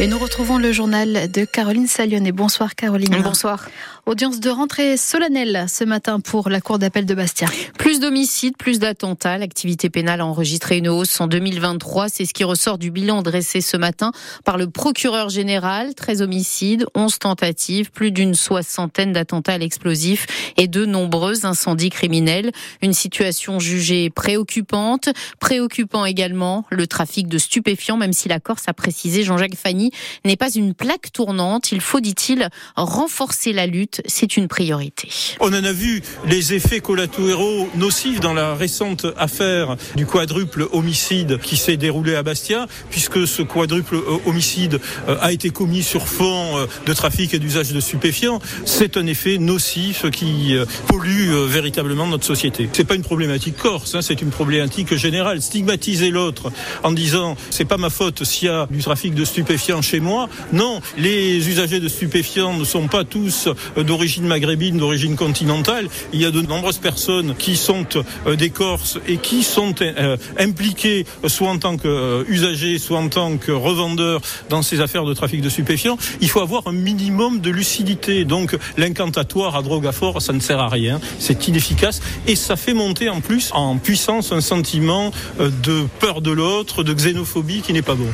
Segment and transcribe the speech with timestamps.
[0.00, 2.30] Et nous retrouvons le journal de Caroline Salionnet.
[2.30, 3.20] Bonsoir Caroline.
[3.20, 3.68] Bonsoir.
[4.06, 7.48] Audience de rentrée solennelle ce matin pour la Cour d'appel de Bastia.
[7.78, 9.38] Plus d'homicides, plus d'attentats.
[9.38, 12.08] L'activité pénale a enregistré une hausse en 2023.
[12.08, 14.12] C'est ce qui ressort du bilan dressé ce matin
[14.44, 15.96] par le procureur général.
[15.96, 20.26] 13 homicides, 11 tentatives, plus d'une soixantaine d'attentats à l'explosif
[20.56, 22.52] et de nombreux incendies criminels.
[22.82, 25.08] Une situation jugée préoccupante.
[25.40, 29.87] Préoccupant également le trafic de stupéfiants, même si la Corse a précisé Jean-Jacques Fanny
[30.24, 31.72] n'est pas une plaque tournante.
[31.72, 35.08] Il faut, dit-il, renforcer la lutte c'est une priorité.
[35.40, 41.38] On en a vu les effets collatéraux nocifs dans la récente affaire du quadruple homicide
[41.40, 46.08] qui s'est déroulé à Bastia, puisque ce quadruple euh, homicide euh, a été commis sur
[46.08, 48.40] fond euh, de trafic et d'usage de stupéfiants.
[48.64, 52.68] C'est un effet nocif qui pollue véritablement notre société.
[52.72, 55.42] C'est pas une problématique corse, hein, c'est une problématique générale.
[55.42, 56.50] Stigmatiser l'autre
[56.82, 60.28] en disant c'est pas ma faute s'il y a du trafic de stupéfiants chez moi.
[60.52, 65.88] Non, les usagers de stupéfiants ne sont pas tous d'origine maghrébine, d'origine continentale.
[66.12, 67.86] Il y a de nombreuses personnes qui sont
[68.26, 73.36] euh, des Corses et qui sont euh, impliquées soit en tant qu'usagers, soit en tant
[73.36, 75.98] que revendeurs dans ces affaires de trafic de stupéfiants.
[76.20, 78.24] Il faut avoir un minimum de lucidité.
[78.24, 81.00] Donc l'incantatoire à drogue à fort, ça ne sert à rien.
[81.18, 86.20] C'est inefficace et ça fait monter en plus en puissance un sentiment euh, de peur
[86.20, 88.08] de l'autre, de xénophobie qui n'est pas bon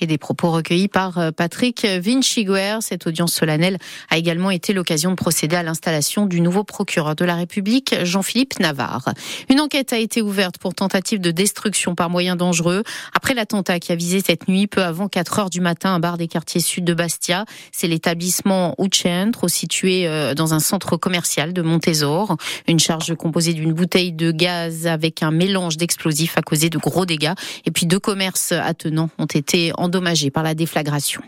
[0.00, 2.78] et des propos recueillis par euh, Patrick Vinciguer.
[2.80, 3.78] Cette audience solennelle
[4.10, 8.58] a également été l'occasion de procéder à l'installation du nouveau procureur de la République, Jean-Philippe
[8.60, 9.12] Navarre.
[9.50, 12.82] Une enquête a été ouverte pour tentative de destruction par moyens dangereux
[13.14, 16.18] après l'attentat qui a visé cette nuit peu avant 4 heures du matin un bar
[16.18, 17.44] des quartiers sud de Bastia.
[17.72, 22.36] C'est l'établissement Ucentro situé euh, dans un centre commercial de Montésor.
[22.66, 27.06] Une charge composée d'une bouteille de gaz avec un mélange d'explosifs a causé de gros
[27.06, 31.22] dégâts et puis deux commerces attenants ont été endommagés par la déflagration.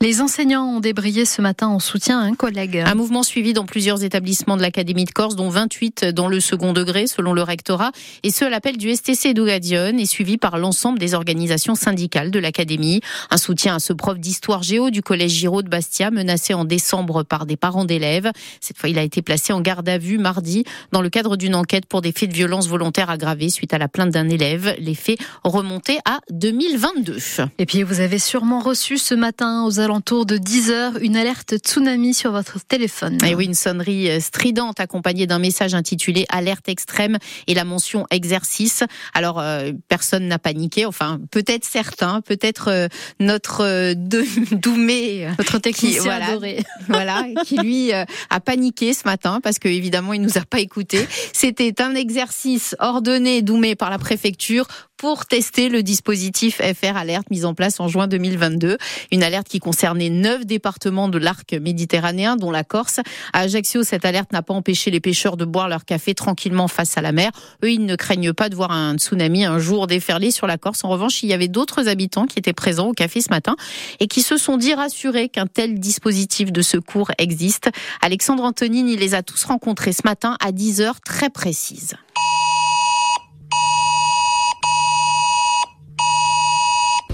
[0.00, 2.82] Les enseignants ont débrayé ce matin en soutien à un collègue.
[2.84, 6.74] Un mouvement suivi dans plusieurs établissements de l'Académie de Corse, dont 28 dans le second
[6.74, 7.90] degré, selon le rectorat,
[8.22, 12.38] et ce à l'appel du STC d'Ougadion, et suivi par l'ensemble des organisations syndicales de
[12.38, 13.00] l'Académie.
[13.30, 17.22] Un soutien à ce prof d'histoire géo du collège Giraud de Bastia, menacé en décembre
[17.22, 18.30] par des parents d'élèves.
[18.60, 21.54] Cette fois, il a été placé en garde à vue mardi dans le cadre d'une
[21.54, 24.74] enquête pour des faits de violence volontaire aggravés suite à la plainte d'un élève.
[24.78, 27.16] Les faits remontés à 2022.
[27.58, 31.56] Et puis, vous avez sûrement reçu ce matin aux alentours de 10 heures une alerte
[31.56, 33.18] tsunami sur votre téléphone.
[33.24, 38.06] Et oui, une sonnerie euh, stridente accompagnée d'un message intitulé alerte extrême et la mention
[38.10, 38.82] exercice.
[39.12, 42.88] Alors euh, personne n'a paniqué, enfin peut-être certains, peut-être euh,
[43.20, 43.94] notre
[44.54, 46.64] Doumé, notre technicien qui, voilà, adoré.
[46.88, 51.06] voilà, qui lui a paniqué ce matin parce que évidemment il nous a pas écouté.
[51.32, 54.66] C'était un exercice ordonné Doumé par la préfecture
[55.04, 58.78] pour tester le dispositif FR Alerte mis en place en juin 2022.
[59.12, 63.00] Une alerte qui concernait neuf départements de l'arc méditerranéen, dont la Corse.
[63.34, 66.96] À Ajaccio, cette alerte n'a pas empêché les pêcheurs de boire leur café tranquillement face
[66.96, 67.32] à la mer.
[67.62, 70.84] Eux, ils ne craignent pas de voir un tsunami un jour déferler sur la Corse.
[70.84, 73.56] En revanche, il y avait d'autres habitants qui étaient présents au café ce matin
[74.00, 77.68] et qui se sont dit rassurés qu'un tel dispositif de secours existe.
[78.00, 81.92] Alexandre Antonini les a tous rencontrés ce matin à 10 heures très précises.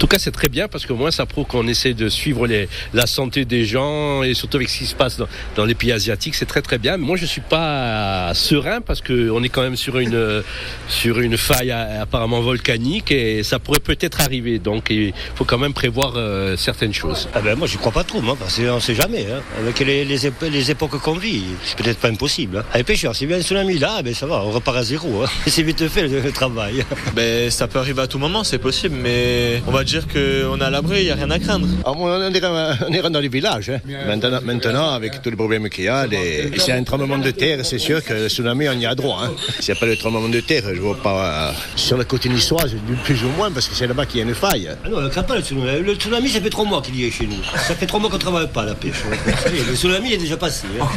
[0.01, 2.67] Tout cas, c'est très bien parce qu'au moins ça prouve qu'on essaie de suivre les,
[2.91, 5.21] la santé des gens et surtout avec ce qui se passe
[5.55, 6.97] dans, les pays asiatiques, c'est très très bien.
[6.97, 10.41] Moi, je suis pas serein parce qu'on est quand même sur une
[10.87, 14.57] sur une faille apparemment volcanique et ça pourrait peut-être arriver.
[14.57, 17.29] Donc, il faut quand même prévoir euh, certaines choses.
[17.35, 19.27] Ah ben moi, j'y crois pas trop, moi, parce qu'on sait jamais.
[19.31, 19.41] Hein.
[19.59, 22.57] Avec les, les, époques qu'on vit, c'est peut-être pas impossible.
[22.57, 22.63] Hein.
[22.73, 25.21] Allez, pêcheurs, si bien un tsunami là, ben ça va, on repart à zéro.
[25.21, 25.29] Hein.
[25.45, 26.83] C'est vite fait le, travail.
[27.13, 30.63] Ben ça peut arriver à tout moment, c'est possible, mais on va dire qu'on est
[30.63, 31.67] à l'abri, il n'y a rien à craindre.
[31.83, 33.69] Ah, on, est, dans les villages.
[33.69, 33.79] Hein.
[34.07, 36.51] Maintenant, maintenant, avec tous les problèmes qu'il y a, les...
[36.57, 39.23] c'est un tremblement de terre, c'est sûr que le tsunami, on y a droit.
[39.25, 39.31] Hein.
[39.59, 41.49] S'il n'y a pas de tremblement de terre, je ne vois pas.
[41.49, 44.25] Euh, sur la côte niçoise, plus ou moins, parce que c'est là-bas qu'il y a
[44.25, 44.69] une faille.
[44.85, 45.81] Ah non, on ne craint pas le tsunami.
[45.81, 47.43] Le tsunami, ça fait trois mois qu'il y est chez nous.
[47.67, 49.03] Ça fait trois mois qu'on ne travaille pas à la pêche.
[49.67, 50.67] le tsunami est déjà passé.
[50.79, 50.87] Hein.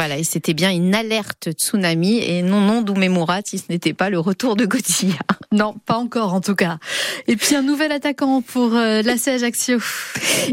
[0.00, 3.92] Voilà, et c'était bien une alerte tsunami et non, non, Doumé Mourat, si ce n'était
[3.92, 5.18] pas le retour de Godzilla.
[5.52, 6.78] Non, pas encore en tout cas.
[7.26, 9.80] Et puis un nouvel attaquant pour euh, l'AC Ajaccio.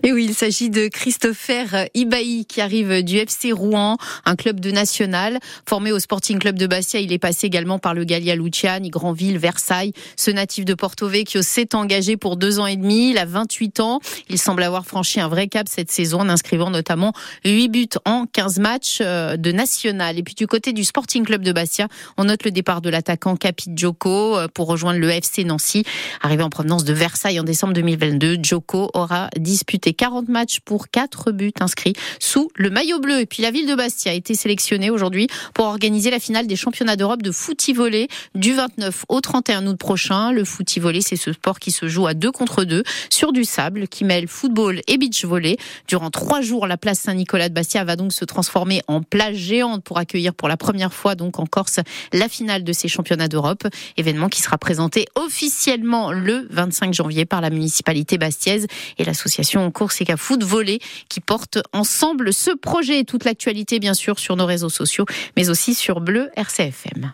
[0.02, 4.72] Et oui, il s'agit de Christopher Ibaï qui arrive du FC Rouen, un club de
[4.72, 5.38] national.
[5.70, 9.38] Formé au Sporting Club de Bastia, il est passé également par le Gallia Luciani, Grandville,
[9.38, 9.94] Versailles.
[10.16, 13.12] Ce natif de Porto Vecchio s'est engagé pour deux ans et demi.
[13.12, 14.00] Il a 28 ans.
[14.30, 17.14] Il semble avoir franchi un vrai cap cette saison en inscrivant notamment
[17.46, 18.98] 8 buts en 15 matchs.
[19.02, 20.18] Euh, euh, de national.
[20.18, 21.88] Et puis du côté du Sporting Club de Bastia,
[22.18, 25.84] on note le départ de l'attaquant Capit Joko euh, pour rejoindre le FC Nancy.
[26.22, 31.32] Arrivé en provenance de Versailles en décembre 2022, Joko aura disputé 40 matchs pour 4
[31.32, 33.20] buts inscrits sous le maillot bleu.
[33.20, 36.56] Et puis la ville de Bastia a été sélectionnée aujourd'hui pour organiser la finale des
[36.56, 40.32] championnats d'Europe de foot-volley du 29 au 31 août prochain.
[40.32, 43.88] Le foot-volley, c'est ce sport qui se joue à deux contre deux sur du sable
[43.88, 45.58] qui mêle football et beach volley.
[45.88, 49.84] Durant trois jours, la place Saint-Nicolas de Bastia va donc se transformer en plage géante
[49.84, 51.80] pour accueillir pour la première fois donc en Corse
[52.14, 53.68] la finale de ces championnats d'Europe.
[53.98, 60.18] Événement qui sera présenté officiellement le 25 janvier par la municipalité bastiaise et l'association Corsica
[60.18, 60.80] Foot Volley
[61.10, 63.04] qui porte ensemble ce projet.
[63.04, 67.14] Toute l'actualité bien sûr sur nos réseaux sociaux mais aussi sur Bleu RCFM.